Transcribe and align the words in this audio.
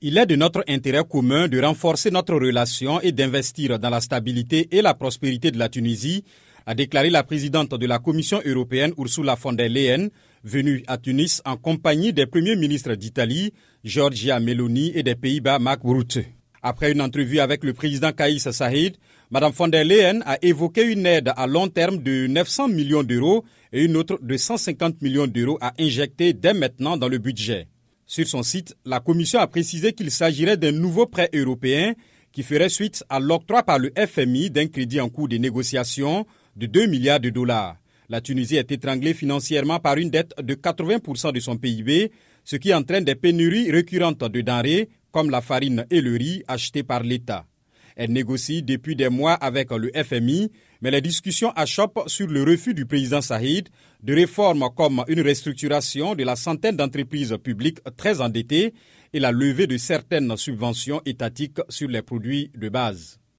Il 0.00 0.16
est 0.16 0.26
de 0.26 0.36
notre 0.36 0.62
intérêt 0.68 1.02
commun 1.02 1.48
de 1.48 1.60
renforcer 1.60 2.12
notre 2.12 2.34
relation 2.36 3.00
et 3.00 3.10
d'investir 3.10 3.80
dans 3.80 3.90
la 3.90 4.00
stabilité 4.00 4.68
et 4.70 4.80
la 4.80 4.94
prospérité 4.94 5.50
de 5.50 5.58
la 5.58 5.68
Tunisie, 5.68 6.22
a 6.66 6.76
déclaré 6.76 7.10
la 7.10 7.24
présidente 7.24 7.74
de 7.74 7.84
la 7.84 7.98
Commission 7.98 8.40
européenne 8.44 8.92
Ursula 8.96 9.34
von 9.34 9.54
der 9.54 9.68
Leyen, 9.68 10.08
venue 10.44 10.84
à 10.86 10.98
Tunis 10.98 11.42
en 11.44 11.56
compagnie 11.56 12.12
des 12.12 12.26
premiers 12.26 12.54
ministres 12.54 12.94
d'Italie, 12.94 13.52
Giorgia 13.82 14.38
Meloni, 14.38 14.92
et 14.94 15.02
des 15.02 15.16
Pays-Bas, 15.16 15.58
Mark 15.58 15.80
Rutte. 15.82 16.20
Après 16.62 16.92
une 16.92 17.00
entrevue 17.00 17.40
avec 17.40 17.64
le 17.64 17.72
président 17.72 18.12
Kaïs 18.12 18.48
Saïd, 18.52 18.96
Mme 19.32 19.50
von 19.50 19.66
der 19.66 19.84
Leyen 19.84 20.20
a 20.24 20.38
évoqué 20.42 20.84
une 20.84 21.06
aide 21.06 21.32
à 21.36 21.48
long 21.48 21.66
terme 21.66 21.98
de 21.98 22.28
900 22.28 22.68
millions 22.68 23.02
d'euros 23.02 23.44
et 23.72 23.82
une 23.84 23.96
autre 23.96 24.20
de 24.22 24.36
150 24.36 25.02
millions 25.02 25.26
d'euros 25.26 25.58
à 25.60 25.74
injecter 25.80 26.34
dès 26.34 26.54
maintenant 26.54 26.96
dans 26.96 27.08
le 27.08 27.18
budget. 27.18 27.66
Sur 28.10 28.26
son 28.26 28.42
site, 28.42 28.74
la 28.86 29.00
Commission 29.00 29.38
a 29.38 29.46
précisé 29.46 29.92
qu'il 29.92 30.10
s'agirait 30.10 30.56
d'un 30.56 30.72
nouveau 30.72 31.04
prêt 31.04 31.28
européen 31.34 31.92
qui 32.32 32.42
ferait 32.42 32.70
suite 32.70 33.04
à 33.10 33.20
l'octroi 33.20 33.62
par 33.62 33.78
le 33.78 33.92
FMI 33.94 34.50
d'un 34.50 34.66
crédit 34.66 34.98
en 34.98 35.10
cours 35.10 35.28
de 35.28 35.36
négociation 35.36 36.26
de 36.56 36.64
2 36.64 36.86
milliards 36.86 37.20
de 37.20 37.28
dollars. 37.28 37.76
La 38.08 38.22
Tunisie 38.22 38.56
est 38.56 38.72
étranglée 38.72 39.12
financièrement 39.12 39.78
par 39.78 39.98
une 39.98 40.08
dette 40.08 40.32
de 40.42 40.54
80% 40.54 41.34
de 41.34 41.40
son 41.40 41.58
PIB, 41.58 42.10
ce 42.44 42.56
qui 42.56 42.72
entraîne 42.72 43.04
des 43.04 43.14
pénuries 43.14 43.70
récurrentes 43.70 44.24
de 44.24 44.40
denrées 44.40 44.88
comme 45.12 45.28
la 45.28 45.42
farine 45.42 45.84
et 45.90 46.00
le 46.00 46.16
riz 46.16 46.42
achetés 46.48 46.82
par 46.82 47.02
l'État. 47.02 47.44
Elle 47.98 48.12
négocie 48.12 48.62
depuis 48.62 48.94
des 48.94 49.08
mois 49.08 49.32
avec 49.32 49.72
le 49.72 49.90
FMI, 49.92 50.52
mais 50.80 50.92
les 50.92 51.00
discussions 51.00 51.50
achoppent 51.56 52.04
sur 52.06 52.28
le 52.28 52.44
refus 52.44 52.72
du 52.72 52.86
président 52.86 53.20
Saïd 53.20 53.68
de 54.04 54.14
réformes 54.14 54.68
comme 54.76 55.04
une 55.08 55.20
restructuration 55.20 56.14
de 56.14 56.22
la 56.22 56.36
centaine 56.36 56.76
d'entreprises 56.76 57.36
publiques 57.42 57.80
très 57.96 58.20
endettées 58.20 58.72
et 59.12 59.18
la 59.18 59.32
levée 59.32 59.66
de 59.66 59.76
certaines 59.76 60.36
subventions 60.36 61.02
étatiques 61.06 61.58
sur 61.68 61.88
les 61.88 62.02
produits 62.02 62.52
de 62.56 62.68
base. 62.68 63.18